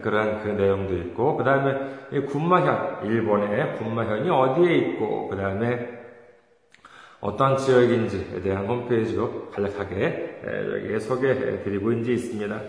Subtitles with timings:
[0.00, 5.98] 그러한 그 내용도 있고, 그 다음에 군마현, 일본의 군마현이 어디에 있고, 그 다음에
[7.20, 10.42] 어떤 지역인지에 대한 홈페이지도 간략하게
[10.74, 12.60] 여기에 소개해 드리고 있는 있습니다.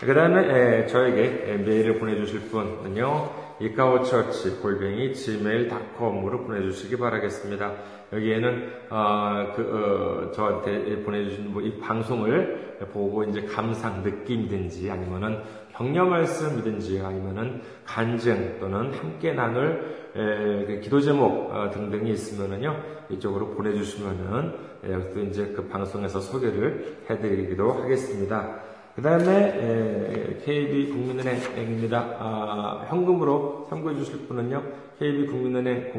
[0.00, 7.72] 그 다음에 저에게 메일을 보내주실 분은요, 이카오처치 골뱅이 gmail.com으로 보내주시기 바라겠습니다.
[8.12, 15.40] 여기에는 어, 그, 어, 저한테 보내주신 뭐 이 방송을 보고 이제 감상 느낌이든지 아니면은
[15.72, 22.76] 격려 말씀이든지 아니면은 간증 또는 함께 나눌 에, 그 기도 제목 어, 등등이 있으면은요
[23.10, 24.52] 이쪽으로 보내주시면은
[24.88, 28.60] 여기서 이제 그 방송에서 소개를 해드리기도 하겠습니다.
[28.94, 31.98] 그 다음에 KB 국민은행입니다.
[32.20, 34.62] 아, 현금으로 참고해 주실 분은요.
[35.00, 35.90] KB 국민은행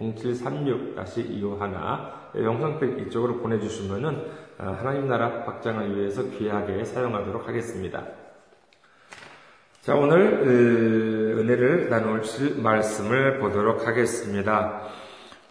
[0.00, 4.24] 079-21-0736-251 영상팩 이쪽으로 보내주시면은
[4.56, 8.06] 아, 하나님 나라 확장을 위해서 귀하게 사용하도록 하겠습니다.
[9.82, 10.16] 자, 오늘
[11.38, 14.80] 은혜를 나누실 말씀을 보도록 하겠습니다.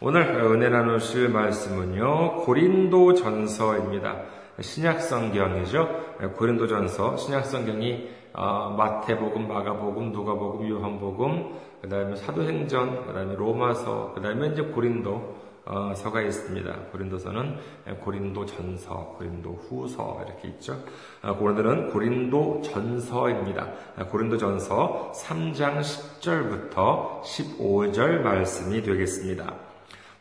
[0.01, 4.36] 오늘 은혜 나누실 말씀은요, 고린도 전서입니다.
[4.59, 6.15] 신약 성경이죠.
[6.35, 14.21] 고린도전서, 신약 성경이 어, 마태복음, 마가복음, 누가복음, 요한복음, 그 다음에 사도행전, 그 다음에 로마서, 그
[14.21, 16.71] 다음에 이제 고린도 어, 서가 있습니다.
[16.91, 17.57] 고린도서는
[18.01, 20.77] 고린도 전서, 고린도 후서 이렇게 있죠.
[21.23, 23.67] 어, 고린도는 고린도 전서입니다.
[24.09, 29.53] 고린도 전서 3장 10절부터 15절 말씀이 되겠습니다.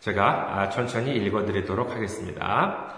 [0.00, 2.94] 제가 아, 천천히 읽어드리도록 하겠습니다.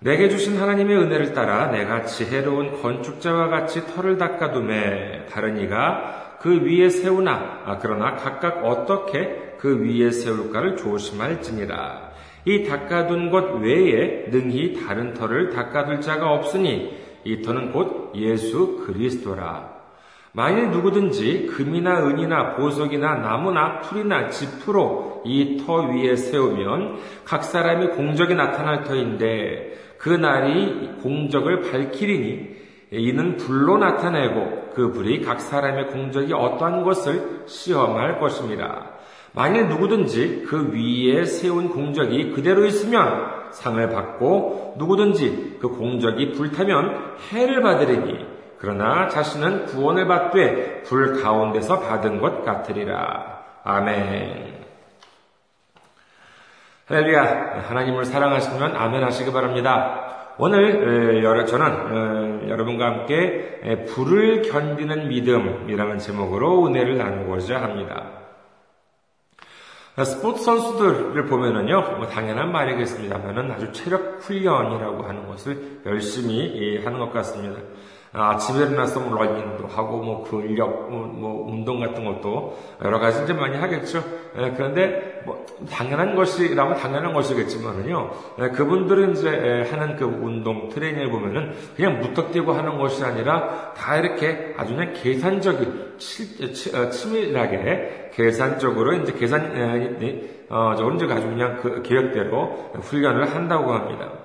[0.00, 6.90] 내게 주신 하나님의 은혜를 따라 내가 지혜로운 건축자와 같이 터를 닦아둠에 다른 이가 그 위에
[6.90, 12.12] 세우나 아, 그러나 각각 어떻게 그 위에 세울까를 조심할지니라.
[12.44, 19.72] 이 닦아둔 것 외에 능히 다른 터를 닦아둘 자가 없으니 이 터는 곧 예수 그리스도라.
[20.32, 28.34] 만일 누구든지 금이나 은이나 보석이나 나무나 풀이나 지푸로 이 터 위에 세우면 각 사람이 공적이
[28.34, 32.54] 나타날 터인데 그 날이 공적을 밝히리니
[32.92, 38.90] 이는 불로 나타내고 그 불이 각 사람의 공적이 어떠한 것을 시험할 것입니다.
[39.32, 47.60] 만일 누구든지 그 위에 세운 공적이 그대로 있으면 상을 받고 누구든지 그 공적이 불타면 해를
[47.62, 48.26] 받으리니
[48.58, 53.42] 그러나 자신은 구원을 받되 불 가운데서 받은 것 같으리라.
[53.64, 54.63] 아멘.
[56.86, 57.62] 할렐루야.
[57.66, 60.34] 하나님을 사랑하시면 아멘 하시기 바랍니다.
[60.36, 68.10] 오늘 저는 여러분과 함께 불을 견디는 믿음이라는 제목으로 은혜를 나누고자 합니다.
[69.96, 77.62] 스포츠 선수들을 보면은요, 뭐 당연한 말이겠습니다만은 아주 체력 훈련이라고 하는 것을 열심히 하는 것 같습니다.
[78.16, 83.32] 아침에 일어나서 뭐 러닝도 하고 뭐 근력, 뭐, 뭐 운동 같은 것도 여러 가지 이제
[83.32, 84.04] 많이 하겠죠.
[84.38, 88.10] 예, 그런데 뭐 당연한 것이라면 당연한 것이겠지만은요.
[88.40, 93.96] 예, 그분들은 이제 예, 하는 그 운동 트레이닝을 보면은 그냥 무턱대고 하는 것이 아니라 다
[93.96, 99.52] 이렇게 아주 그냥 계산적인 치, 어, 치밀하게 계산적으로 이제 계산
[100.50, 104.23] 어, 저 언제 아주 그냥 그 계획대로 훈련을 한다고 합니다.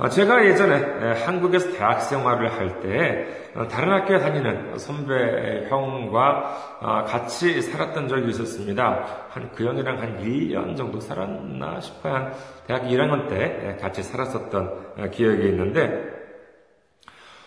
[0.00, 3.26] 어, 제가 예전에 한국에서 대학 생활을 할때
[3.56, 9.26] 어, 다른 학교에 다니는 선배 형과 어, 같이 살았던 적이 있었습니다.
[9.30, 12.14] 한 그 형이랑 한 1년 정도 살았나 싶어요.
[12.14, 12.32] 한
[12.68, 16.16] 대학 1학년 때 같이 살았었던 기억이 있는데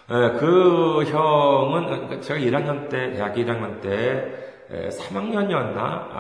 [0.08, 4.50] 그 형은 그러니까 제가 1학년 때 대학 1학년 때
[4.90, 5.76] 3학년이었나?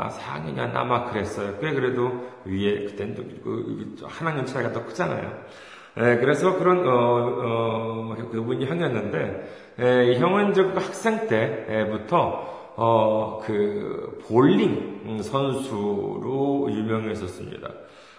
[0.09, 0.75] 4학년이었나?
[0.75, 1.57] 아, 아마 그랬어요.
[1.59, 5.29] 꽤 그래도 위에, 그땐 그, 한 학년 차이가 더 크잖아요.
[5.97, 15.21] 예, 그래서 그런 어, 어, 그분이 형이었는데 예, 형은 저 학생 때부터 어, 그 볼링
[15.21, 17.69] 선수로 유명했었습니다.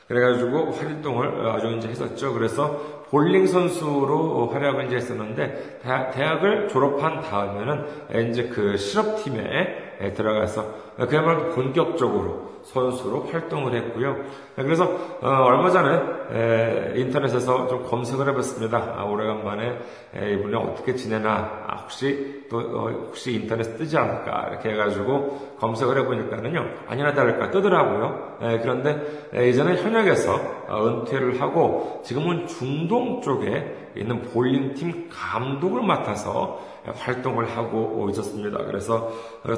[0.07, 2.35] 그래가지고 활동을 아주 이제 했었죠.
[2.35, 11.51] 그래서 볼링 선수로 활약을 이제 했었는데 대학, 을 졸업한 다음에는 이제 그 실업팀에 들어가서 그야말로
[11.51, 14.17] 본격적으로 선수로 활동을 했고요.
[14.57, 14.85] 그래서
[15.21, 16.01] 어, 얼마 전에
[16.33, 18.95] 에, 인터넷에서 좀 검색을 해봤습니다.
[18.97, 19.79] 아, 오래간만에
[20.15, 25.99] 에, 이분이 어떻게 지내나 아, 혹시 또 어, 혹시 인터넷 뜨지 않을까 이렇게 해가지고 검색을
[25.99, 28.37] 해보니까는요 아니나 다를까 뜨더라고요.
[28.43, 30.35] 에, 그런데 이전에 현역에서
[30.69, 38.59] 어, 은퇴를 하고 지금은 중동 쪽에 있는 볼링 팀 감독을 맡아서 활동을 하고 있었습니다.
[38.65, 39.13] 그래서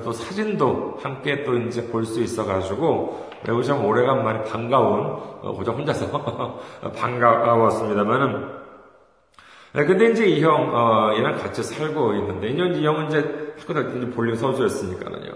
[0.05, 5.01] 또 사진도 함께 또 이제 볼 수 있어가지고 매우 참 오래간만에 반가운
[5.43, 6.61] 어, 고작 혼자서
[6.97, 8.65] 반가웠습니다만은
[9.75, 14.03] 네, 근데 이제 이 형, 어, 얘랑 같이 살고 있는데, 이 형은 이제 학교 다닐
[14.03, 15.33] 때 볼링 선수였으니까는요.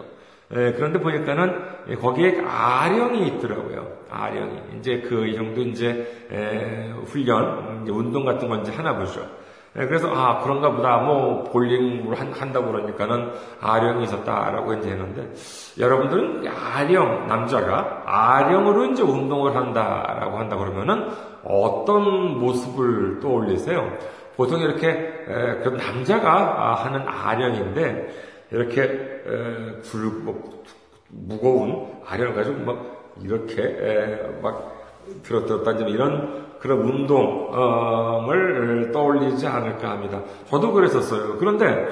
[0.55, 3.99] 예, 그런데 보니까는 거기에 아령이 있더라고요.
[4.09, 4.61] 아령이.
[4.79, 9.29] 이제 그 형도 이제, 에, 훈련, 이제 운동 같은 건 이제 하나 보죠.
[9.77, 13.31] 예, 그래서 아 그런가 보다 뭐 볼링을 한, 다고 그러니까는
[13.61, 15.31] 아령이 있었다라고 이제 했는데
[15.79, 21.11] 여러분들은 아령 남자가 아령으로 이제 운동을 한다라고 한다 그러면은
[21.45, 23.93] 어떤 모습을 떠올리세요?
[24.37, 28.09] 보통 이렇게 에, 그 남자가 하는 아령인데
[28.51, 30.65] 이렇게 에, 굵고 뭐
[31.11, 34.79] 무거운 아령을 가지고 막 이렇게 에, 막
[35.23, 40.23] 들었다 이런 그런 운동을 떠올리지 않을까 합니다.
[40.47, 41.37] 저도 그랬었어요.
[41.39, 41.89] 그런데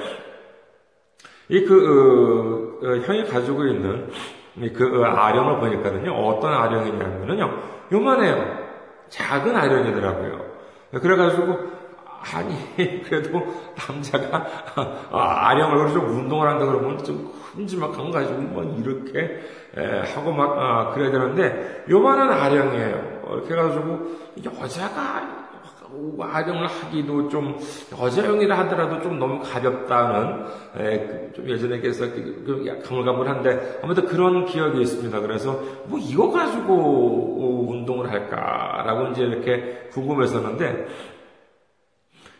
[1.49, 4.09] 이그 어, 어, 형이 가지고 있는
[4.75, 7.51] 그 아령을 보니까는요 어떤 아령이냐면요
[7.91, 8.67] 요만해요.
[9.09, 10.45] 작은 아령이더라고요.
[11.01, 11.57] 그래가지고
[12.35, 12.55] 아니
[13.03, 13.41] 그래도
[13.75, 14.45] 남자가
[15.11, 19.39] 아령을 좀 운동을 한다 그러면 좀 큼지막한 거 가지고 뭐 이렇게
[20.13, 23.16] 하고 막 아, 그래야 되는데 요만한 아령이에요.
[23.35, 23.99] 이렇게 해가지고
[24.45, 25.37] 여자가
[26.19, 27.57] 아령을 하기도 좀
[27.97, 30.45] 여자형이라 하더라도 좀 너무 가볍다는
[30.79, 35.19] 에, 좀 예전에 그래서 그 가물가물한데 아무튼 그런 기억이 있습니다.
[35.21, 40.87] 그래서 뭐 이거 가지고 운동을 할까라고 이제 이렇게 궁금했었는데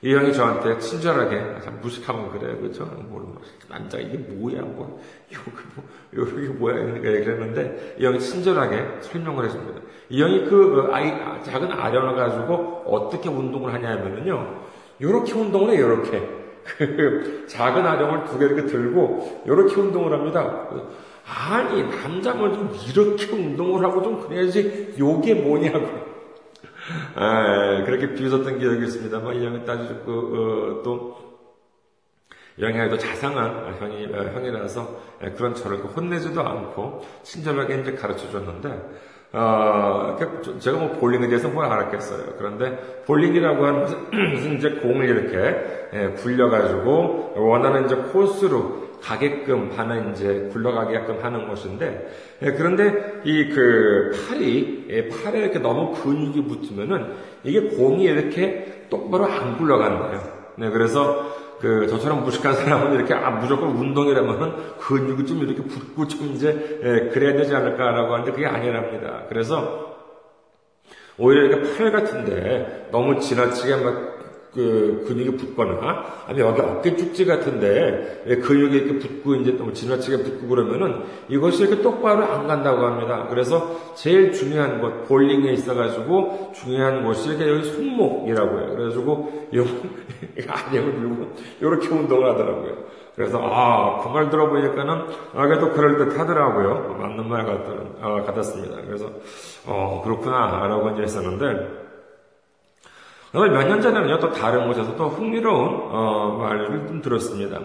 [0.02, 2.86] 이 형이 저한테 친절하게 참 무식하면 그래 그죠?
[3.10, 5.02] 뭐 남자 이게 뭐야 뭐
[5.32, 5.42] 이거
[6.12, 9.82] 뭐 이게 뭐야 그랬는데 이 형이 친절하게 설명을 해줍니다.
[10.10, 11.12] 이 형이 그 아이
[11.44, 14.62] 작은 아령을 가지고 어떻게 운동을 하냐면은요
[15.00, 16.30] 이렇게 운동을 해 이렇게
[16.78, 20.68] 그 작은 아령을 두 개 이렇게 들고 이렇게 운동을 합니다.
[21.26, 26.07] 아니 남자면 좀 이렇게 운동을 하고 좀 그래야지 요게 뭐냐고
[27.16, 31.28] 아, 그렇게 비웃었던 기억이 있습니다만, 이 형이 따지고, 그, 어, 또,
[32.60, 38.70] 영향이 자상한 형이, 어, 형이라서 예, 그런 저를 혼내지도 않고 친절하게 이제 가르쳐 줬는데,
[39.34, 40.18] 어,
[40.60, 42.36] 제가 뭐 볼링에 대해서 뭘 알았겠어요.
[42.38, 50.50] 그런데 볼링이라고 하는 것은 이제 공을 이렇게 예, 굴려가지고 원하는 이제 코스로 가게끔 하는 이제
[50.52, 52.10] 굴러가게끔 하는 것인데
[52.42, 57.14] 예, 그런데 이 그 팔이 예, 팔에 이렇게 너무 근육이 붙으면은
[57.44, 60.22] 이게 공이 이렇게 똑바로 안 굴러간대요.
[60.58, 66.32] 네, 그래서 그 저처럼 무식한 사람은 이렇게 아 무조건 운동이라면은 근육이 좀 이렇게 붙고 좀
[66.34, 69.24] 이제 예, 그래야 되지 않을까라고 하는데 그게 아니랍니다.
[69.30, 69.96] 그래서
[71.18, 74.17] 오히려 이렇게 팔 같은데 너무 지나치게 막
[74.58, 80.48] 그 근육이 붙거나 아니면 여기 어깨 축지 같은데 근육이 이렇게 붙고 이제 또 지나치게 붙고
[80.48, 83.28] 그러면은 이것이 이렇게 똑바로 안 간다고 합니다.
[83.30, 88.68] 그래서 제일 중요한 것 볼링에 있어가지고 중요한 것이 이렇게 여기 손목이라고 해요.
[88.76, 89.48] 그래가지고
[90.48, 91.28] 안녕을 들고
[91.62, 92.88] 이렇게 운동을 하더라고요.
[93.16, 94.94] 그래서 아 그 말 들어보니까는
[95.36, 96.98] 아 그래도 그럴 듯 하더라고요.
[97.00, 97.62] 맞는 말 같,
[98.02, 98.78] 어, 같았습니다.
[98.88, 99.12] 그래서
[99.68, 101.77] 어 그렇구나라고 이제 했었는데.
[103.46, 107.60] 몇 년 전에는요, 또 다른 곳에서 또 흥미로운, 어, 말을 좀 들었습니다.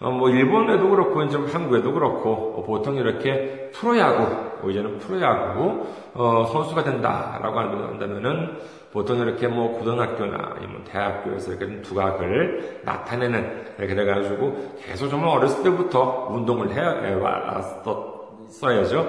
[0.00, 4.26] 어, 뭐, 일본에도 그렇고, 이제 한국에도 그렇고, 보통 이렇게 프로야구,
[4.62, 8.58] 뭐 이제는 프로야구, 어, 선수가 된다라고 한다면은,
[8.92, 10.36] 보통 이렇게 뭐, 고등학교나,
[10.68, 19.06] 뭐, 대학교에서 이렇게 두각을 나타내는, 그래가지고, 계속 정말 어렸을 때부터 운동을 해, 왔었어야죠.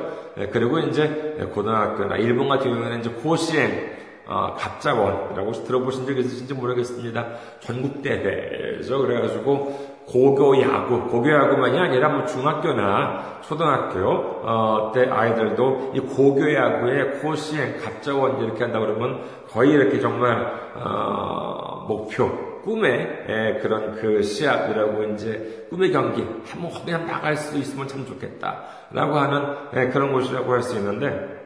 [0.51, 3.96] 그리고 이제, 고등학교나, 일본 같은 경우에는 이제 고시행,
[4.27, 7.27] 어, 갑자원이라고 들어보신 적 있으신지 모르겠습니다.
[7.61, 8.99] 전국대회죠.
[8.99, 17.19] 그래가지고 고교 야구, 고교 야구만이 아니라 뭐 중학교나 초등학교 어, 때 아이들도 이 고교 야구의
[17.19, 25.03] 코시행 갑자원 이렇게 한다 그러면 거의 이렇게 정말 어, 목표 꿈의 에, 그런 그 시합이라고
[25.13, 30.61] 이제 꿈의 경기 한번 그냥 나갈 수 있으면 참 좋겠다라고 하는 에, 그런 곳이라고 할
[30.61, 31.37] 수 있는데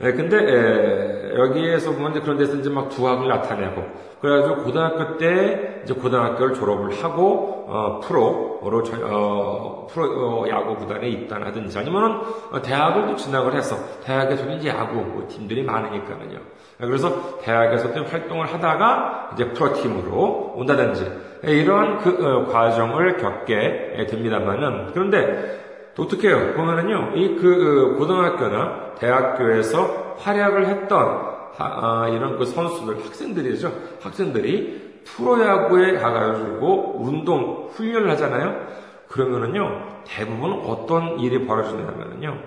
[0.00, 3.82] 에, 근데 에, 여기에서 보면 이제 그런 데서 이제 막 두학을 나타내고
[4.20, 10.04] 그래가지고 고등학교 때 이제 고등학교를 졸업을 하고 어, 프로로 전- 어, 프로
[10.42, 12.18] 어, 야구 구단에 입단하든지 아니면은
[12.52, 16.38] 어, 대학을 또 진학을 해서 대학에서도 이제 야구 뭐 팀들이 많으니까는요.
[16.78, 21.10] 그래서 대학에서도 활동을 하다가 이제 프로팀으로 온다든지
[21.44, 25.60] 이러한 그 어, 과정을 겪게 됩니다만은 그런데
[25.94, 26.54] 독특해요.
[26.54, 33.72] 보면은요, 이 그 고등학교나 대학교에서 활약을 했던 하- 아, 이런 그 선수들, 학생들이죠.
[34.00, 38.66] 학생들이 프로야구에 가가지고 운동 훈련을 하잖아요.
[39.08, 42.38] 그러면은요, 대부분 어떤 일이 벌어지냐면은요,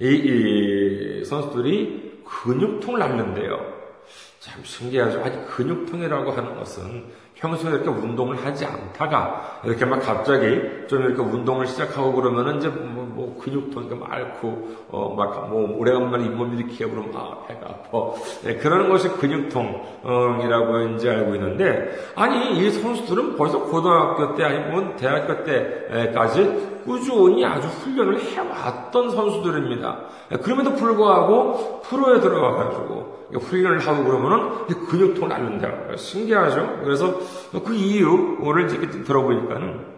[0.00, 0.08] 이,
[1.20, 3.76] 이 선수들이 근육통을 앓는데요.
[4.40, 5.22] 참 신기하죠.
[5.24, 11.66] 아니, 근육통이라고 하는 것은 평소에 이렇게 운동을 하지 않다가 이렇게 막 갑자기 좀 이렇게 운동을
[11.66, 17.12] 시작하고 그러면은 이제 뭐, 뭐 근육통이 막 앓고 어 막 뭐 오래간만에 잇몸이 일으키고 그러면
[17.14, 18.12] 아 배가 아파
[18.44, 25.44] 네, 그러는 것이 근육통이라고 이제 알고 있는데 아니 이 선수들은 벌써 고등학교 때 아니면 대학교
[25.44, 29.98] 때까지 꾸준히 아주 훈련을 해왔던 선수들입니다.
[30.30, 35.96] 네, 그럼에도 불구하고 프로에 들어가가지고 훈련을 하고 그러면은 근육통을 앓는다.
[35.96, 36.80] 신기하죠?
[36.84, 37.18] 그래서
[37.64, 39.96] 그 이유를 이렇게 들어보니까는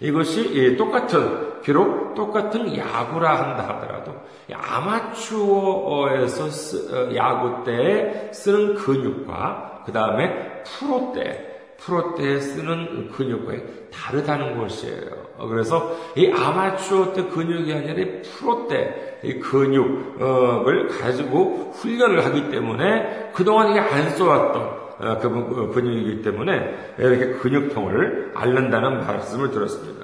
[0.00, 4.12] 이것이 똑같은, 비록 똑같은 야구라 한다 하더라도
[4.52, 13.52] 아마추어에서 쓰, 야구 때 쓰는 근육과 그 다음에 프로 때, 프로 때 쓰는 근육과
[13.92, 15.24] 다르다는 것이에요.
[15.48, 23.70] 그래서 이 아마추어 때 근육이 아니라 프로 때 이 근육을 가지고 훈련을 하기 때문에 그동안
[23.70, 30.03] 이게 안그 근육이기 때문에 이렇게 근육통을 앓는다는 말씀을 들었습니다.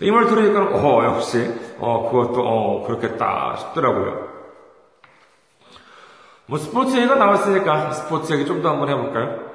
[0.00, 1.48] 이 말 들으니까 어 역시
[1.78, 4.28] 어 그것도 어 그렇겠다 싶더라고요.
[6.46, 9.46] 뭐 스포츠 얘기가 나왔으니까 스포츠 얘기 좀 더 한번 해볼까요?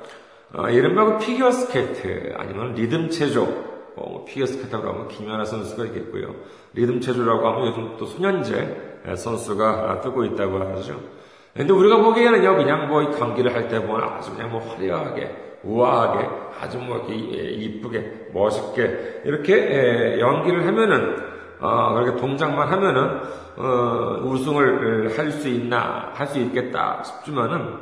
[0.54, 3.44] 어, 이른바 그 피겨 스케이트 아니면 리듬 체조
[3.96, 6.36] 어, 피겨 스케이트라고 하면 김연아 선수가 있겠고요.
[6.74, 11.00] 리듬 체조라고 하면 요즘 또 손연재 선수가 뜨고 있다고 하죠.
[11.54, 16.28] 근데 우리가 보기에는요, 그냥 뭐 경기를 할 때 보면 아주 그냥 뭐 화려하게, 우아하게,
[16.62, 21.16] 아주 뭐 이렇게 이쁘게, 멋있게, 이렇게 연기를 하면은,
[21.60, 23.20] 어, 그렇게 동작만 하면은,
[23.58, 27.76] 어, 우승을 할 수 있나, 할 수 있겠다 싶지만은,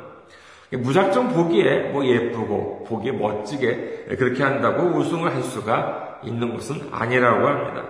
[0.72, 7.84] 무작정 보기에 뭐 예쁘고, 보기에 멋지게 그렇게 한다고 우승을 할 수가 있는 것은 아니라고 합니다.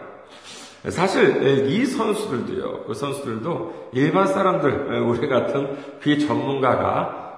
[0.88, 7.29] 사실 이 선수들도요, 그 선수들도 일반 사람들, 우리 같은 비전문가가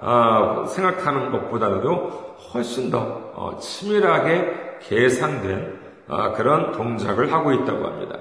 [0.68, 5.80] 생각하는 것보다도 훨씬 더 치밀하게 계산된
[6.34, 8.18] 그런 동작을 하고 있다고 합니다.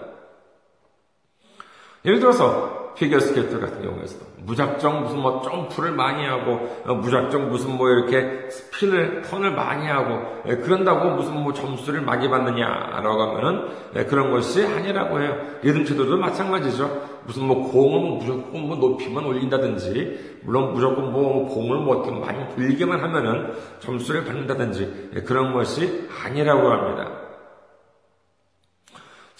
[2.06, 8.50] 예를 들어서 피겨스케이트 같은 경우에서도 무작정 무슨 뭐 점프를 많이 하고 무작정 무슨 뭐 이렇게
[8.50, 13.68] 스핀을 턴을 많이 하고 그런다고 무슨 뭐 점수를 많이 받느냐라고 하면은
[14.08, 15.38] 그런 것이 아니라고 해요.
[15.62, 17.12] 리듬 체조도 마찬가지죠.
[17.26, 23.00] 무슨 뭐 공을 무조건 뭐 높이만 올린다든지 물론 무조건 뭐 공을 뭐 어떻게 많이 굴리기만
[23.00, 27.21] 하면은 점수를 받는다든지 그런 것이 아니라고 합니다.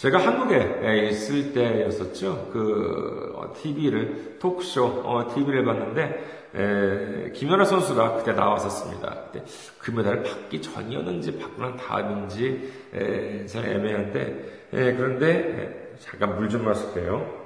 [0.02, 2.50] 제가 한국에 있을 때였었죠.
[2.52, 9.26] 그 TV를 톡쇼 TV를 봤는데 에, 김연아 선수가 그때 나왔었습니다.
[9.30, 9.44] 그때
[9.78, 17.42] 금메달을 받기 전이었는지 받고 난 다음인지 에, 잘 애매한데 에, 그런데 잠깐 물 좀 마실게요.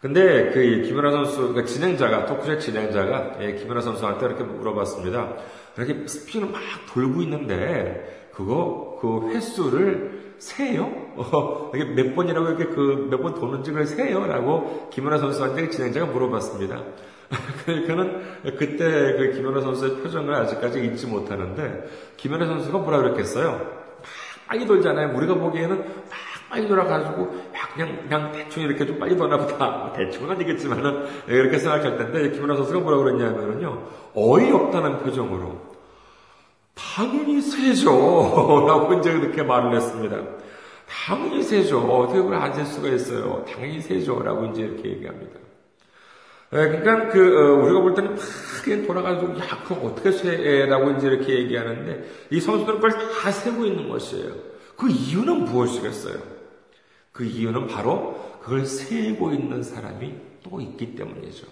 [0.00, 5.36] 근데 그 김연아 선수, 그러니까 진행자가, 토크쇼 진행자가 예, 김연아 선수한테 이렇게 물어봤습니다.
[5.76, 6.60] 이렇게 스피을 막
[6.92, 10.84] 돌고 있는데, 그거, 그 횟수를 세요?
[11.16, 14.26] 어, 이게 몇 번이라고 이렇게 그 몇 번 도는지 그걸 세요?
[14.26, 16.82] 라고 김연아 선수한테 진행자가 물어봤습니다.
[17.64, 18.22] 그러니까는
[18.58, 18.84] 그때
[19.16, 23.50] 그 김연아 선수의 표정을 아직까지 잊지 못하는데, 김연아 선수가 뭐라 그랬겠어요?
[23.52, 23.84] 막
[24.48, 25.16] 빨리 돌잖아요.
[25.16, 25.86] 우리가 보기에는 막
[26.54, 27.34] 빨리 돌아가지고
[27.74, 29.92] 그냥 그냥 대충 이렇게 좀 빨리 도나 보다.
[29.92, 33.82] 대충은 아니겠지만은 이렇게 생각할 텐데 김연아 선수가 뭐라고 그랬냐면은요
[34.14, 35.60] 어이없다는 표정으로
[36.74, 37.90] 당연히 세죠.
[38.68, 40.16] 라고 이제 그렇게 말을 했습니다.
[40.88, 41.80] 당연히 세죠.
[41.80, 43.44] 어떻게 그걸 안셀 수가 있어요.
[43.52, 44.22] 당연히 세죠.
[44.22, 45.40] 라고 이제 이렇게 얘기합니다.
[46.50, 47.18] 그러니까 그
[47.64, 48.20] 우리가 볼 때는 막
[48.62, 53.88] 그냥 돌아가지고 야 그럼 어떻게 세라고 이제 이렇게 얘기하는데 이 선수들은 그걸 다 세고 있는
[53.88, 54.54] 것이에요.
[54.76, 56.34] 그 이유는 무엇이겠어요?
[57.14, 61.46] 그 이유는 바로 그걸 세고 있는 사람이 또 있기 때문이죠.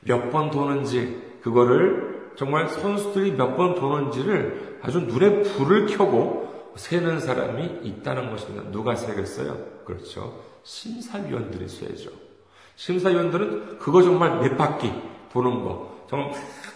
[0.00, 7.80] 몇 번 도는지, 그거를 정말 선수들이 몇 번 도는지를 아주 눈에 불을 켜고 세는 사람이
[7.82, 8.70] 있다는 것입니다.
[8.70, 9.58] 누가 세겠어요?
[9.84, 10.40] 그렇죠.
[10.62, 12.10] 심사위원들이 세죠.
[12.76, 14.92] 심사위원들은 그거 정말 몇 바퀴
[15.32, 15.93] 도는 거.
[16.08, 16.32] 정말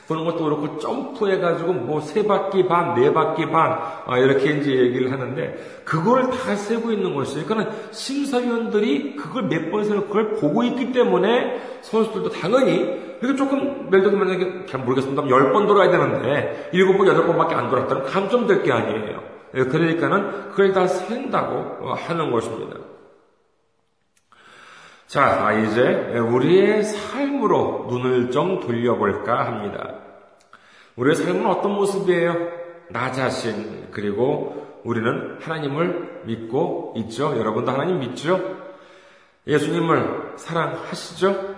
[0.08, 5.12] 보는 것도 그렇고 점프해가지고 뭐 세 바퀴 반, 네 바퀴 반 아, 이렇게 이제 얘기를
[5.12, 7.46] 하는데 그걸 다 세고 있는 것이에요.
[7.46, 14.02] 그러니까 심사위원들이 그걸 몇 번 세고 그걸 보고 있기 때문에 선수들도 당연히 이게 조금 예를
[14.04, 15.28] 들면 만약에 잘 모르겠습니다.
[15.28, 19.20] 열 번 돌아야 되는데 일곱 번, 여덟 번밖에 안 돌았다면 감점될 게 아니에요.
[19.54, 22.76] 예, 그러니까는 그걸 다 센다고 어, 하는 것입니다.
[25.08, 30.00] 자, 이제 우리의 삶으로 눈을 좀 돌려볼까 합니다.
[30.96, 32.34] 우리의 삶은 어떤 모습이에요?
[32.90, 37.38] 나 자신, 그리고 우리는 하나님을 믿고 있죠?
[37.38, 38.58] 여러분도 하나님 믿죠?
[39.46, 41.54] 예수님을 사랑하시죠?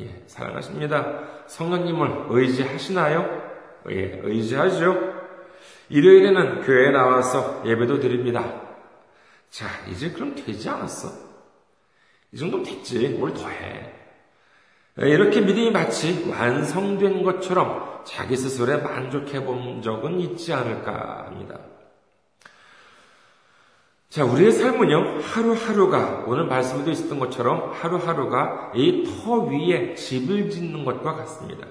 [0.00, 1.44] 예, 사랑하십니다.
[1.46, 3.42] 성령님을 의지하시나요?
[3.90, 4.96] 예, 의지하죠?
[5.90, 8.62] 일요일에는 교회에 나와서 예배도 드립니다.
[9.50, 11.33] 자, 이제 그럼 되지 않았어?
[12.34, 13.08] 이 정도면 됐지.
[13.10, 13.92] 뭘 더해.
[14.98, 21.60] 이렇게 믿음이 마치 완성된 것처럼 자기 스스로에 만족해 본 적은 있지 않을까 합니다.
[24.08, 26.46] 자, 우리의 삶은요, 하루하루가, 오늘
[26.90, 31.66] 있었던 것처럼 하루하루가 이 터 위에 집을 짓는 것과 같습니다.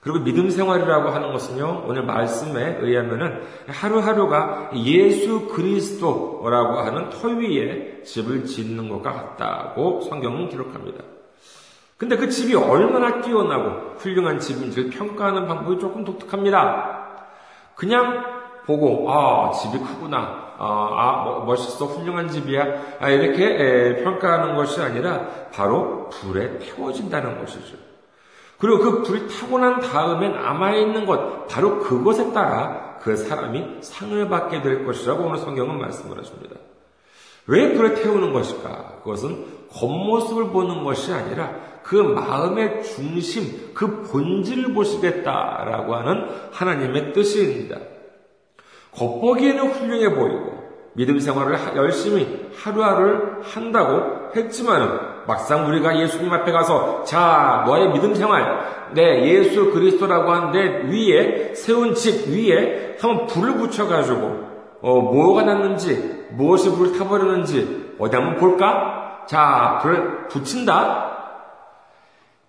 [0.00, 8.44] 그리고 믿음 생활이라고 하는 것은요, 오늘 말씀에 의하면은 하루하루가 예수 그리스도라고 하는 터 위에 집을
[8.44, 11.02] 짓는 것과 같다고 성경은 기록합니다.
[11.96, 17.06] 근데 그 집이 얼마나 뛰어나고 훌륭한 집인지를 평가하는 방법이 조금 독특합니다.
[17.74, 18.24] 그냥
[18.66, 20.54] 보고, 아, 집이 크구나.
[20.58, 21.86] 아, 아 멋있어.
[21.86, 22.64] 훌륭한 집이야.
[23.00, 27.87] 아, 이렇게 에, 평가하는 것이 아니라 바로 불에 태워진다는 것이죠.
[28.58, 34.62] 그리고 그 불이 타고 난 다음에 남아있는 것, 바로 그것에 따라 그 사람이 상을 받게
[34.62, 36.56] 될 것이라고 오늘 성경은 말씀을 하십니다.
[37.46, 39.00] 왜 불에 태우는 것일까?
[39.02, 47.78] 그것은 겉모습을 보는 것이 아니라 그 마음의 중심, 그 본질을 보시겠다라고 하는 하나님의 뜻입니다.
[48.92, 50.58] 겉보기에는 훌륭해 보이고
[50.94, 58.88] 믿음 생활을 열심히 하루하루를 한다고 했지만 막상 우리가 예수님 앞에 가서 자 너의 믿음 생활
[58.94, 64.48] 내 예수 그리스도라고 하는데 위에 세운 집 위에 한번 불을 붙여가지고
[64.80, 69.26] 어, 뭐가 났는지 무엇이 불을 타버렸는지 어디 한번 볼까?
[69.26, 71.18] 자 불을 붙인다.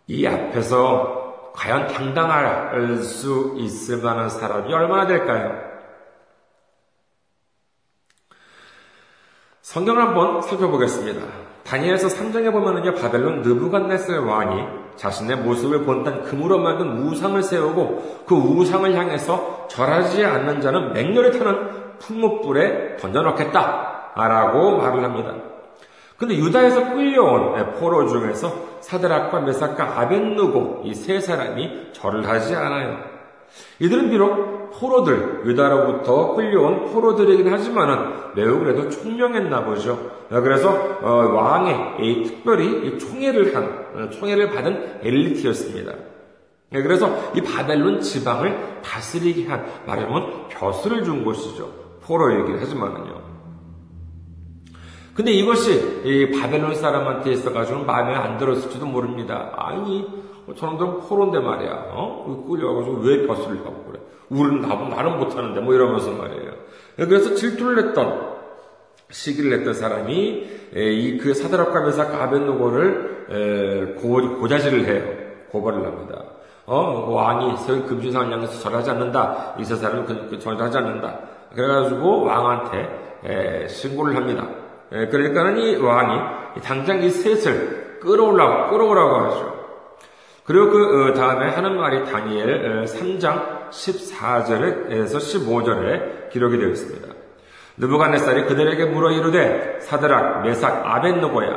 [0.08, 5.54] 이 앞에서 과연 당당할 수 있을 만한 사람이 얼마나 될까요?
[9.64, 11.49] 성경을 한번 살펴보겠습니다.
[11.70, 14.64] 다니엘서 3장에 보면은요, 바벨론 느부갓네살 왕이
[14.96, 22.00] 자신의 모습을 본단 금으로 만든 우상을 세우고 그 우상을 향해서 절하지 않는 자는 맹렬히 타는
[22.00, 24.14] 풍목불에 던져놓겠다.
[24.16, 25.34] 라고 말을 합니다.
[26.18, 28.52] 근데 유다에서 끌려온 포로 중에서
[28.82, 32.98] 사드락과 메삭과 아벤누고 이 세 사람이 절을 하지 않아요.
[33.80, 40.12] 이들은 비록 포로들, 유다로부터 끌려온 포로들이긴 하지만은 매우 그래도 총명했나 보죠.
[40.30, 40.70] 그래서
[41.02, 45.94] 어, 왕의 특별히 총애를 한, 어, 총애를 받은 엘리트였습니다.
[46.72, 51.68] 네, 그래서 이 바벨론 지방을 다스리게 한, 말하면 벼슬을 준 곳이죠.
[52.04, 53.30] 포로 얘기를 하지만은요.
[55.16, 59.52] 근데 이것이 이 바벨론 사람한테 있어가지고 마음에 안 들었을지도 모릅니다.
[59.58, 60.08] 아니,
[60.56, 61.86] 저놈들은 포로인데 말이야.
[61.92, 62.46] 어?
[62.48, 64.00] 끌려가지고 왜 벼슬을 하고 그래?
[64.30, 66.52] 우리는 나도 나는 못하는데 뭐 이러면서 말이에요.
[66.98, 68.30] 그래서 질투를 냈던
[69.10, 73.96] 시기를 냈던 사람이 이 그 사드락과 메사 가벤노고를
[74.40, 75.04] 고자질을 해요.
[75.52, 76.24] 고발을 합니다.
[76.68, 79.56] 어, 왕이 세운 금신상을 향해서 절하지 않는다.
[79.58, 81.20] 이세 사람은 그, 그 절하지 않는다.
[81.56, 84.48] 그래가지고 왕한테 신고를 합니다.
[84.90, 86.20] 그러니까는 이 왕이
[86.64, 89.59] 당장 이 셋을 끌어올라고, 끌어오라고 하죠.
[90.50, 97.08] 그리고 그 어, 다음에 하는 말이 다니엘 3장 14절에서 15절에 기록이 되어 있습니다.
[97.78, 101.50] 느부갓네살이 그들에게 물어 이르되 사드락 메삭 아벤노고야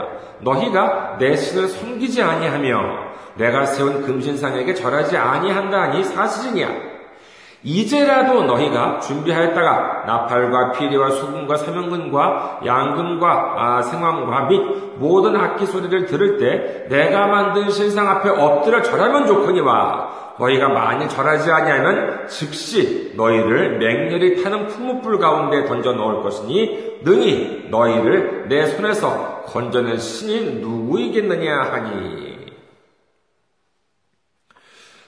[0.43, 6.92] 너희가 내 신을 섬기지 아니하며 내가 세운 금신상에게 절하지 아니한다니 사실이냐
[7.65, 14.61] 이제라도 너희가 준비하였다가 나팔과 피리와 수금과 사명근과 양금과 아, 생황과 및
[14.99, 21.53] 모든 악기 소리를 들을 때 내가 만든 신상 앞에 엎드려 절하면 좋거니와 너희가 만일 절하지
[21.53, 29.99] 아니하면 즉시 너희를 맹렬히 타는 풍무불 가운데 던져 넣을 것이니 능히 너희를 내 손에서 건져낸
[29.99, 32.22] 신이 누구이겠느냐 하니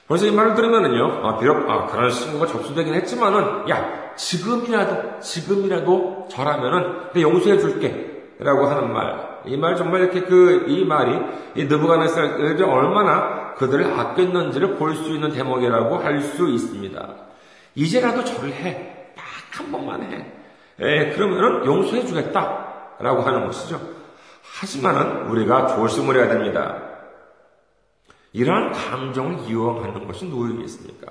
[0.07, 7.11] 벌써 이 말을 들으면은요, 아, 비록, 아, 그런 신고가 접수되긴 했지만은, 야, 지금이라도, 지금이라도 저라면은,
[7.13, 8.13] 내 용서해 줄게.
[8.37, 9.35] 라고 하는 말.
[9.45, 11.17] 이 말 정말 이렇게 그, 이 말이,
[11.55, 17.07] 이 느부갓네살을 얼마나 그들을 아꼈는지를 볼 수 있는 대목이라고 할 수 있습니다.
[17.75, 19.11] 이제라도 저를 해.
[19.15, 19.23] 딱
[19.61, 20.25] 한 번만 해.
[20.81, 22.65] 예, 그러면은 용서해 주겠다.
[22.99, 23.79] 라고 하는 것이죠.
[24.59, 26.75] 하지만은 우리가 조심을 해야 됩니다.
[28.35, 31.07] 이러한 감정을 이용하는 것이 누구이겠습니까?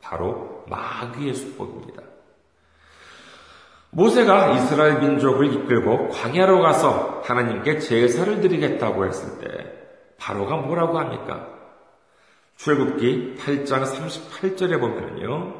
[0.00, 2.02] 바로 마귀의 수법입니다.
[3.90, 9.72] 모세가 이스라엘 민족을 이끌고 광야로 가서 하나님께 제사를 드리겠다고 했을 때
[10.18, 11.48] 바로가 뭐라고 합니까?
[12.56, 15.54] 출굽기 8장 38절에 보면요.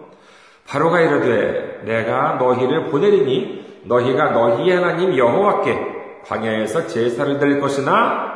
[0.68, 8.27] 바로가 이르되 내가 너희를 보내리니 너희가 너희의 하나님 여호와께 광야에서 제사를 드릴 것이나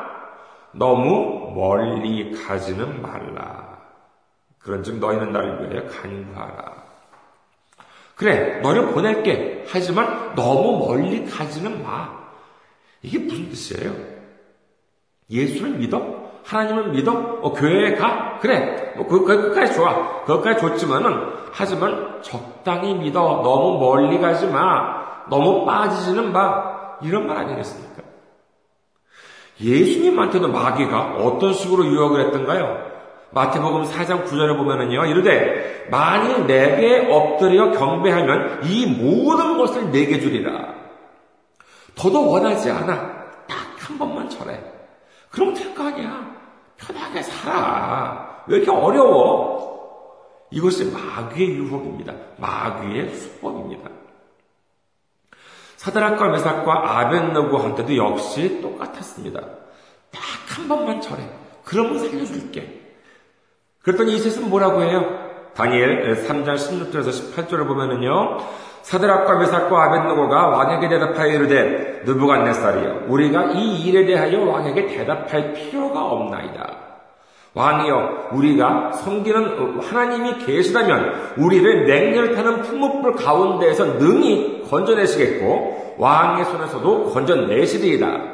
[0.73, 3.79] 너무 멀리 가지는 말라.
[4.59, 6.83] 그런즉 너희는 나를 위해 간구하라.
[8.15, 9.65] 그래, 너를 보낼게.
[9.69, 12.11] 하지만 너무 멀리 가지는 마.
[13.03, 13.93] 이게 무슨 뜻이에요?
[15.31, 16.23] 예수를 믿어?
[16.45, 17.13] 하나님을 믿어?
[17.13, 18.39] 어, 교회에 가?
[18.41, 18.95] 그래.
[18.97, 20.23] 뭐, 그, 그, 끝까지 좋아.
[20.25, 23.41] 그것까지 좋지만은, 하지만 적당히 믿어.
[23.43, 25.27] 너무 멀리 가지 마.
[25.29, 26.97] 너무 빠지지는 마.
[27.03, 27.92] 이런 말 아니겠습니까?
[29.63, 32.91] 예수님한테도 마귀가 어떤 식으로 유혹을 했던가요?
[33.31, 40.75] 마태복음 4장 9절에 보면은요, 이르되, 만일 내게 엎드려 경배하면 이 모든 것을 내게 주리라.
[41.95, 43.23] 더도 원하지 않아.
[43.47, 44.59] 딱 한 번만 절해.
[45.31, 46.31] 그럼 될 거 아니야.
[46.77, 48.43] 편하게 살아.
[48.47, 49.73] 왜 이렇게 어려워?
[50.51, 52.13] 이것이 마귀의 유혹입니다.
[52.39, 53.91] 마귀의 수법입니다.
[55.83, 59.41] 사드락과 메삭과 아벤노고한테도 역시 똑같았습니다.
[59.41, 60.23] 딱
[60.57, 61.23] 한 번만 절해.
[61.65, 62.81] 그러면 살려줄게.
[63.83, 65.05] 그랬더니 이셋은 뭐라고 해요?
[65.55, 68.39] 다니엘 3장 16절에서 18절을 보면은요.
[68.83, 76.92] 사드락과 메삭과 아벤노고가 왕에게 대답하여 이르되 느부갓네살이여 우리가 이 일에 대하여 왕에게 대답할 필요가 없나이다.
[77.55, 88.33] 왕이여 우리가 섬기는 하나님이 계시다면 우리를 맹렬 타는 풍목불 가운데에서 능히 건져내시겠고 왕의 손에서도 건져내시리이다.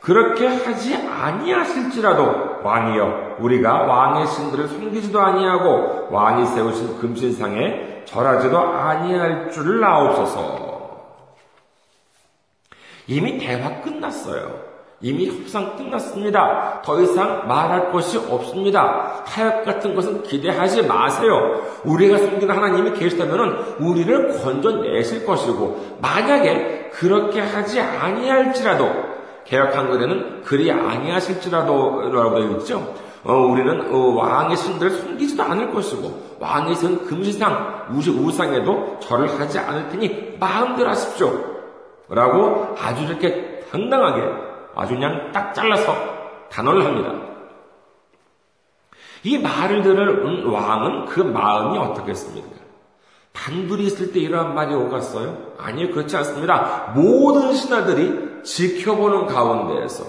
[0.00, 9.82] 그렇게 하지 아니하실지라도 왕이여 우리가 왕의 신들을 숨기지도 아니하고 왕이 세우신 금신상에 절하지도 아니할 줄을
[9.82, 10.68] 아옵소서.
[13.06, 14.67] 이미 대화 끝났어요.
[15.00, 16.82] 이미 협상 끝났습니다.
[16.84, 19.22] 더 이상 말할 것이 없습니다.
[19.24, 21.62] 타협 같은 것은 기대하지 마세요.
[21.84, 28.90] 우리가 섬기는 하나님이 계시다면 우리를 건져내실 것이고 만약에 그렇게 하지 아니할지라도
[29.44, 32.94] 개혁 한글에는 그리 아니하실지라도 라고 되어 있죠.
[33.24, 39.58] 어, 우리는 어, 왕의 신들을 숨기지도 않을 것이고 왕의 신 금시상 우시 우상에도 절을 하지
[39.58, 41.32] 않을 테니 마음대로 하십시오.
[42.08, 44.47] 라고 아주 이렇게 당당하게
[44.78, 45.92] 아주 그냥 딱 잘라서
[46.50, 47.12] 단언을 합니다.
[49.24, 52.48] 이 말을 들은 왕은 그 마음이 어떻겠습니까?
[53.32, 55.54] 단둘이 있을 때 이러한 말이 오갔어요?
[55.58, 56.92] 아니요, 그렇지 않습니다.
[56.94, 60.04] 모든 신하들이 지켜보는 가운데에서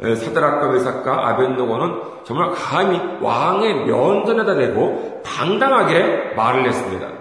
[0.00, 7.17] 사드락과 메삭과 아벤노고는 정말 감히 왕의 면전에다 대고 당당하게 말을 했습니다.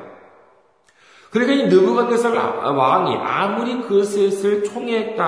[1.32, 5.26] 그러니까 이 느부갓네살 왕이 아무리 그 셋을 총애했다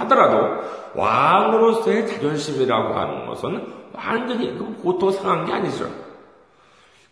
[0.00, 0.62] 하더라도
[0.94, 5.86] 왕으로서의 자존심이라고 하는 것은 완전히 고통상한 게 아니죠.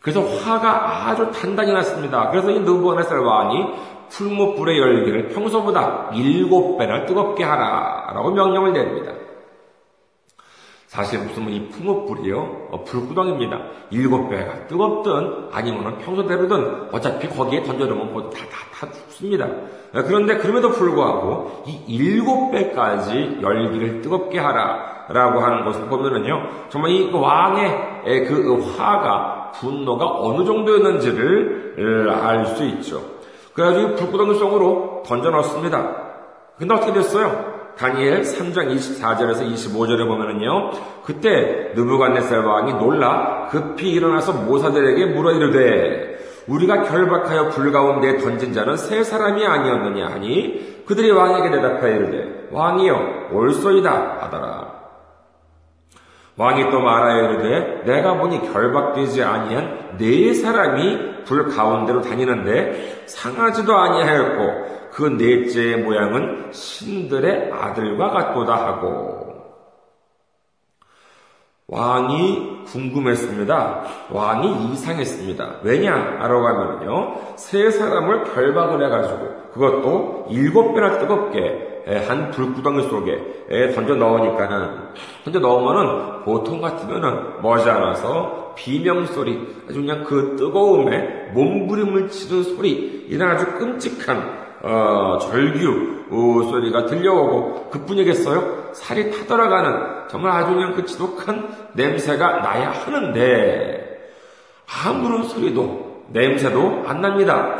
[0.00, 2.30] 그래서 화가 아주 단단히 났습니다.
[2.30, 3.66] 그래서 이 느부갓네살 왕이
[4.08, 9.12] 풀무불의 열기를 평소보다 일곱 배나 뜨겁게 하라라고 명령을 내립니다.
[10.90, 13.60] 사실 무슨 이 풍업불이요 어, 불구덩입니다.
[13.90, 19.44] 일곱 배가 뜨겁든 아니면 평소대로든 어차피 거기에 던져놓으면 모두 다, 다, 다 죽습니다.
[19.44, 27.08] 어, 그런데 그럼에도 불구하고 이 일곱 배까지 열기를 뜨겁게 하라라고 하는 것을 보면은요 정말 이
[27.12, 33.00] 왕의 그 화가 분노가 어느 정도였는지를 알 수 있죠.
[33.54, 35.94] 그래가지고 불구덩이 속으로 던져 넣습니다.
[36.58, 37.49] 근데 어떻게 됐어요?
[37.76, 40.70] 다니엘 3장 24절에서 25절에 보면은요,
[41.04, 48.76] 그때 느부갓네살 왕이 놀라 급히 일어나서 모사들에게 물어 이르되 우리가 결박하여 불 가운데 던진 자는
[48.76, 54.80] 세 사람이 아니었느냐 하니 그들이 왕에게 대답하여 이르되 왕이여 올소이다 하더라.
[56.36, 64.79] 왕이 또 말하여 이르되 내가 보니 결박되지 아니한 네 사람이 불 가운데로 다니는데 상하지도 아니하였고
[64.92, 69.20] 그 넷째의 모양은 신들의 아들과 같도다 하고
[71.70, 73.82] 왕이 궁금했습니다.
[74.10, 75.60] 왕이 이상했습니다.
[75.62, 76.18] 왜냐?
[76.20, 77.14] 하면요.
[77.36, 81.70] 세 사람을 결박을 해가지고 그것도 일곱 배나 뜨겁게
[82.08, 84.68] 한 불구덩이 속에 던져 넣으니까는
[85.24, 93.30] 던져 넣으면은 보통 같으면은 머지않아서 비명 소리 아주 그냥 그 뜨거움에 몸부림을 치는 소리 이런
[93.30, 98.72] 아주 끔찍한 어, 절규 어, 소리가 들려오고 그뿐이겠어요?
[98.72, 104.10] 살이 타들어가는 정말 아주 그냥 그 지독한 냄새가 나야 하는데
[104.84, 107.56] 아무런 소리도 냄새도 안 납니다.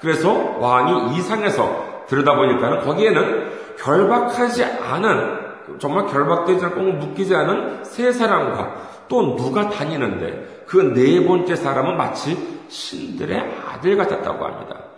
[0.00, 5.38] 그래서 왕이 이상해서 들여다보니까는 거기에는 결박하지 않은
[5.78, 8.74] 정말 결박되지 않고 묶이지 않은 세 사람과
[9.08, 12.36] 또 누가 다니는데 그 네 번째 사람은 마치
[12.68, 14.89] 신들의 아들 같았다고 합니다.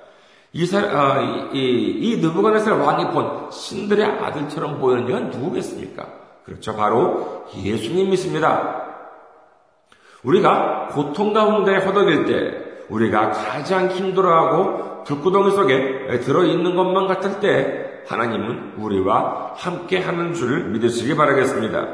[0.54, 6.06] 이, 사, 아, 이, 이, 이 느부갓네살 왕이 본 신들의 아들처럼 보이는 이가 누구겠습니까?
[6.44, 6.76] 그렇죠.
[6.76, 8.82] 바로 예수님이십니다.
[10.22, 18.74] 우리가 고통 가운데 허덕일 때, 우리가 가장 힘들어하고 불구덩이 속에 들어있는 것만 같을 때, 하나님은
[18.76, 21.86] 우리와 함께 하는 줄을 믿으시기 바라겠습니다.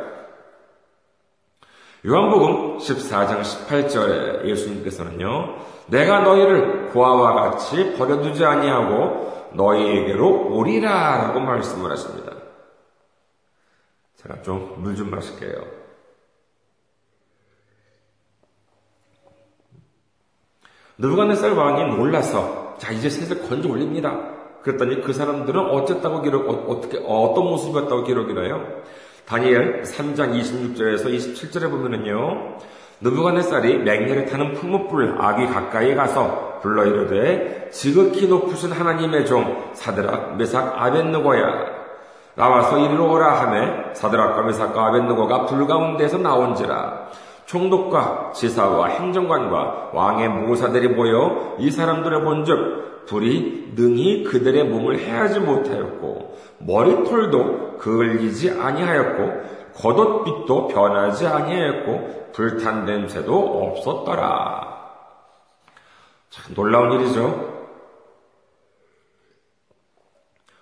[2.08, 5.56] 요한복음 14장 18절에 예수님께서는요,
[5.88, 12.32] 내가 너희를 고아와 같이 버려두지 아니하고 너희에게로 오리라 라고 말씀을 하십니다.
[14.16, 15.62] 제가 좀 물좀 좀 마실게요.
[20.96, 24.18] 느부갓네살 왕이 놀라서 자 이제 셋을 건져 올립니다.
[24.62, 28.82] 그랬더니 그 사람들은 어쨌다고 기록 어, 떻게 어떤 모습이었다고 기록이 나요?
[29.28, 32.56] 다니엘 3장 26절에서 27절에 보면은요.
[33.02, 40.82] 느부갓네살이 맹렬히 타는 풀무불 아기 가까이 가서 불러 이르되 지극히 높으신 하나님의 종 사드락 메삭
[40.82, 41.44] 아벤느고야
[42.36, 47.08] 나와서 이리로 오라 하매 사드락과 메삭과 아벤느고가 불 가운데서 나온지라
[47.44, 56.36] 총독과 지사와 행정관과 왕의 모사들이 모여 이 사람들을 본즉 불이 능히 그들의 몸을 해하지 못하였고
[56.58, 64.78] 머리털도 그을리지 아니하였고 겉옷빛도 변하지 아니하였고 불탄 냄새도 없었더라.
[66.30, 67.56] 참 놀라운 일이죠.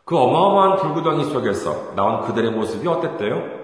[0.05, 3.56] 그 어마어마한 불구덩이 속에서 나온 그들의 모습이 어땠대요?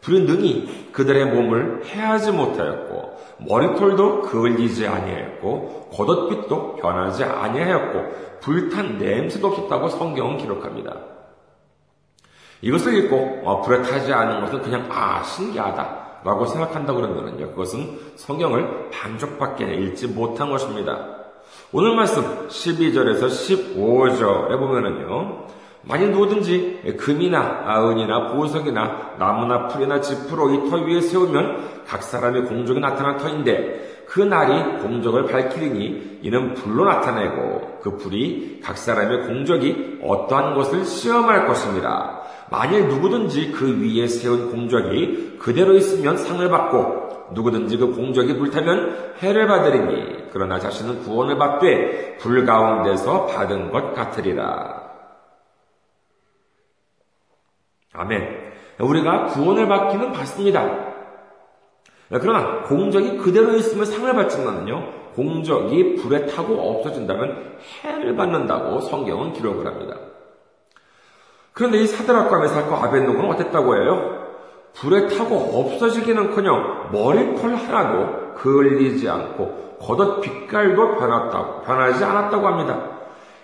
[0.00, 9.88] 불이 능히 그들의 몸을 해하지 못하였고 머리털도 그을리지 아니하였고 겉옷빛도 변하지 아니하였고 불탄 냄새도 없었다고
[9.88, 10.96] 성경은 기록합니다.
[12.60, 18.90] 이것을 읽고 어, 불에 타지 않은 것은 그냥 아 신기하다 라고 생각한다 그러면요 그것은 성경을
[18.90, 21.18] 반쪽밖에 읽지 못한 것입니다.
[21.72, 25.46] 오늘 말씀 12절에서 15절에 보면은요
[25.82, 32.80] 만일 누구든지 금이나 은이나 보석이나 나무나 풀이나 지푸로 이 터 위에 세우면 각 사람의 공적이
[32.80, 40.54] 나타날 터인데 그 날이 공적을 밝히리니 이는 불로 나타내고 그 불이 각 사람의 공적이 어떠한
[40.54, 42.22] 것을 시험할 것입니다.
[42.50, 49.46] 만일 누구든지 그 위에 세운 공적이 그대로 있으면 상을 받고 누구든지 그 공적이 불타면 해를
[49.46, 54.87] 받으리니 그러나 자신은 구원을 받되 불 가운데서 받은 것 같으리라.
[57.92, 58.52] 아멘.
[58.80, 60.88] 우리가 구원을 받기는 받습니다.
[62.10, 69.96] 그러나 공적이 그대로 있으면 상을 받지만은요, 공적이 불에 타고 없어진다면 해를 받는다고 성경은 기록을 합니다.
[71.52, 74.28] 그런데 이 사드락과 메사과 아벤노고는 어땠다고 해요?
[74.74, 82.90] 불에 타고 없어지기는커녕 머리털 하나도 그을리지 않고 겉옷 빛깔도 변했다고 변하지 않았다고 합니다.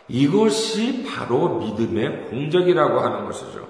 [0.06, 3.66] 이것이 바로 믿음의 공적이라고 하는 것이죠.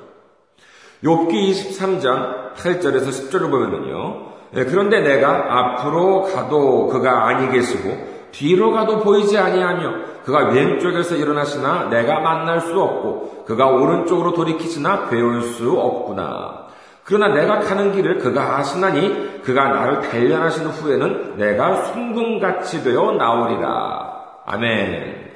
[1.05, 4.35] 욥기 23장 8절에서 10절을 보면은요.
[4.57, 11.89] 예, 그런데 내가 앞으로 가도 그가 아니 계시고 뒤로 가도 보이지 아니하며 그가 왼쪽에서 일어나시나
[11.91, 16.65] 내가 만날 수 없고 그가 오른쪽으로 돌이키시나 배울 수 없구나.
[17.05, 24.23] 그러나 내가 가는 길을 그가 아시나니 그가 나를 단련하신 후에는 내가 순금같이 되어 나오리라.
[24.47, 25.34] 아멘.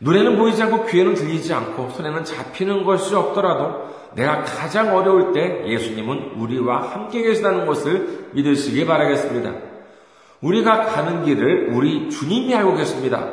[0.00, 6.32] 눈에는 보이지 않고 귀에는 들리지 않고 손에는 잡히는 것이 없더라도 내가 가장 어려울 때 예수님은
[6.36, 9.52] 우리와 함께 계시다는 것을 믿으시기 바라겠습니다.
[10.40, 13.30] 우리가 가는 길을 우리 주님이 알고 계십니다.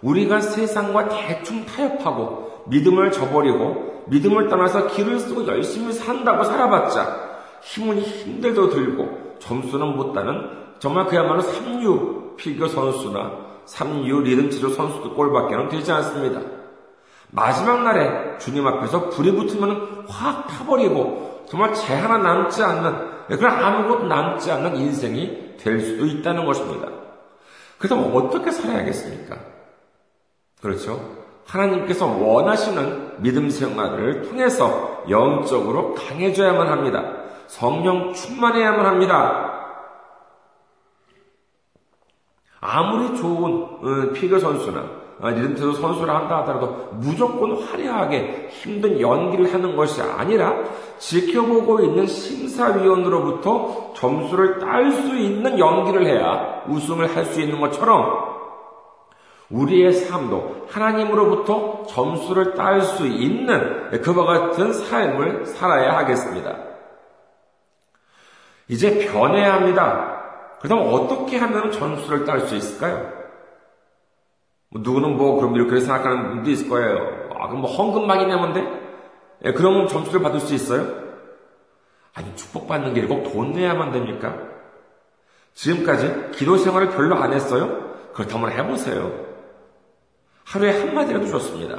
[0.00, 7.30] 우리가 세상과 대충 타협하고 믿음을 저버리고 믿음을 떠나서 길을 쓰고 열심히 산다고 살아봤자
[7.62, 15.14] 힘은 힘들도 들고 점수는 못 따는 정말 그야말로 3류 필교 선수나 3류 리듬 체조 선수들
[15.14, 16.40] 꼴밖에는 되지 않습니다.
[17.30, 24.06] 마지막 날에 주님 앞에서 불이 붙으면 확 타버리고 정말 재 하나 남지 않는 그런 아무것도
[24.06, 26.88] 남지 않는 인생이 될 수도 있다는 것입니다.
[27.78, 29.36] 그렇다면 어떻게 살아야겠습니까?
[30.60, 31.00] 그렇죠?
[31.46, 37.12] 하나님께서 원하시는 믿음 생활을 통해서 영적으로 강해져야만 합니다.
[37.46, 39.49] 성령 충만해야만 합니다.
[42.60, 50.00] 아무리 좋은 어, 피겨 선수나 리듬트도 선수를 한다 하더라도 무조건 화려하게 힘든 연기를 하는 것이
[50.00, 50.54] 아니라
[50.98, 58.30] 지켜보고 있는 심사위원으로부터 점수를 딸 수 있는 연기를 해야 우승을 할 수 있는 것처럼
[59.50, 66.56] 우리의 삶도 하나님으로부터 점수를 딸 수 있는 그와 같은 삶을 살아야 하겠습니다.
[68.68, 70.19] 이제 변해야 합니다.
[70.60, 73.12] 그렇다면 어떻게 하면 점수를 딸 수 있을까요?
[74.68, 77.28] 뭐 누구는 뭐 그럼 이렇게 생각하는 분도 있을 거예요.
[77.34, 78.62] 아, 그럼 뭐 헌금 많이 내면 돼?
[79.44, 81.00] 예, 그러면 점수를 받을 수 있어요?
[82.14, 84.36] 아니, 축복받는 게 꼭 돈 내야만 됩니까?
[85.54, 87.94] 지금까지 기도 생활을 별로 안 했어요?
[88.12, 89.26] 그렇다면 해보세요.
[90.44, 91.78] 하루에 한마디라도 좋습니다.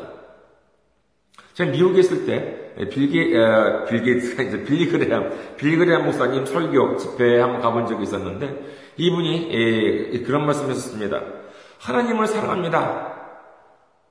[1.53, 7.61] 제가 미국에 있을 때, 예, 빌게, 어, 빌게이트가 이제 빌리그레암, 빌리그레암 목사님 설교 집회에 한번
[7.61, 11.21] 가본 적이 있었는데, 이분이 예, 그런 말씀 하셨습니다.
[11.79, 13.11] 하나님을 사랑합니다.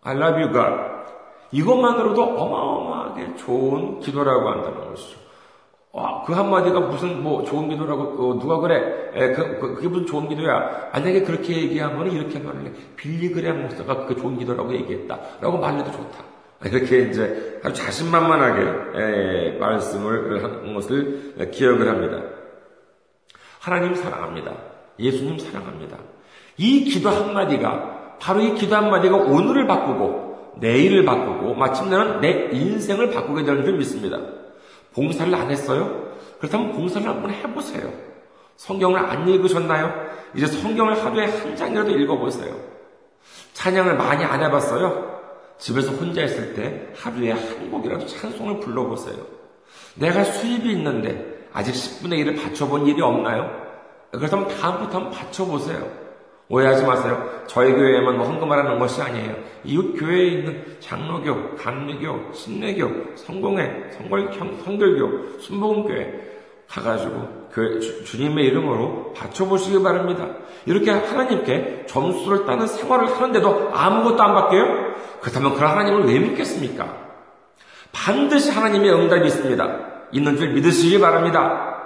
[0.03, 0.91] I love you God.
[1.53, 5.19] 이것만으로도 어마어마하게 좋은 기도라고 한다는 것이죠.
[5.93, 9.11] 와, 그 한마디가 무슨 뭐 좋은 기도라고 어, 누가 그래?
[9.15, 10.91] 에, 그, 그, 그게 무슨 좋은 기도야?
[10.93, 12.73] 만약에 그렇게 얘기하면 이렇게 말을 해.
[12.97, 15.19] 빌리그레암 목사가 그게 좋은 기도라고 얘기했다.
[15.41, 16.25] 라고 말해도 좋다.
[16.65, 22.23] 이렇게 이제 아주 자신만만하게 에, 말씀을 한 것을 기억을 합니다.
[23.59, 24.53] 하나님 사랑합니다.
[24.99, 25.97] 예수님 사랑합니다.
[26.57, 33.45] 이 기도 한마디가 바로 이 기도 한마디가 오늘을 바꾸고 내일을 바꾸고 마침내는 내 인생을 바꾸게
[33.45, 34.19] 되는 줄 믿습니다.
[34.95, 36.11] 봉사를 안 했어요?
[36.39, 37.91] 그렇다면 봉사를 한번 해보세요.
[38.57, 40.11] 성경을 안 읽으셨나요?
[40.35, 42.55] 이제 성경을 하루에 한 장이라도 읽어보세요.
[43.55, 45.10] 찬양을 많이 안 해봤어요?
[45.61, 49.17] 집에서 혼자 있을 때 하루에 한 곡이라도 찬송을 불러보세요.
[49.95, 53.49] 내가 수입이 있는데 아직 10분의 1을 바쳐본 일이 없나요?
[54.11, 56.11] 그렇다면 다음부터 한번 바쳐보세요.
[56.49, 57.31] 오해하지 마세요.
[57.47, 59.37] 저희 교회에만 뭐 헌금하라는 것이 아니에요.
[59.63, 64.33] 이웃 교회에 있는 장로교, 감리교, 신내교, 성공회, 성걸,
[64.65, 66.31] 성결교, 순복음교회
[66.67, 70.29] 가가지고 그 주, 님의 이름으로 바쳐보시기 바랍니다.
[70.67, 74.91] 이렇게 하나님께 점수를 따는 생활을 하는데도 아무것도 안 바뀌어요?
[75.21, 76.97] 그렇다면 그런 하나님을 왜 믿겠습니까?
[77.93, 79.79] 반드시 하나님의 응답이 있습니다.
[80.13, 81.77] 있는 줄 믿으시기 바랍니다.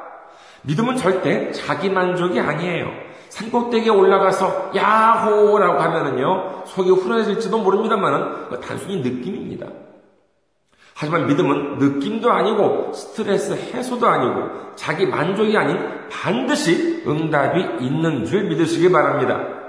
[0.63, 2.91] 믿음은 절대 자기 만족이 아니에요.
[3.29, 9.67] 산꼭대기에 올라가서 야호라고 하면은요 속이 후련해질지도 모릅니다만은 단순히 느낌입니다.
[10.95, 15.77] 하지만 믿음은 느낌도 아니고 스트레스 해소도 아니고 자기 만족이 아닌
[16.09, 19.64] 반드시 응답이 있는 줄 믿으시기 바랍니다.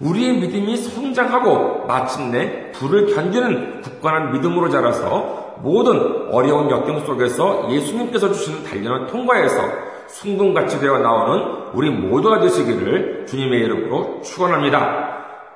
[0.00, 8.64] 우리의 믿음이 성장하고 마침내 불을 견디는 굳건한 믿음으로 자라서 모든 어려운 역경 속에서 예수님께서 주시는
[8.64, 9.62] 단련을 통과해서
[10.08, 15.12] 순금같이 되어 나오는 우리 모두가 되시기를 주님의 이름으로 축원합니다.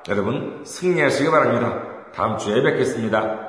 [0.09, 1.83] 여러분 승리하시기 바랍니다.
[2.15, 3.46] 다음 주에 뵙겠습니다.